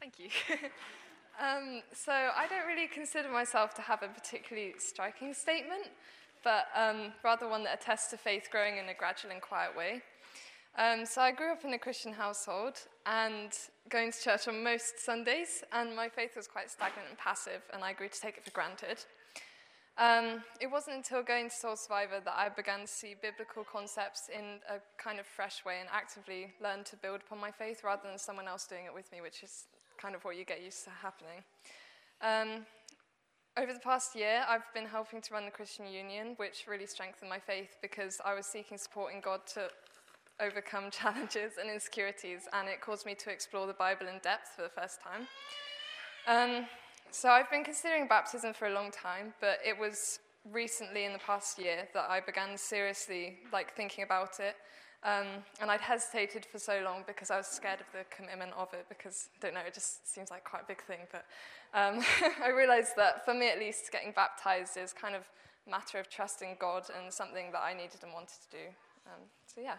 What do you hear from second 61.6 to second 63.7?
um, I realized that for me at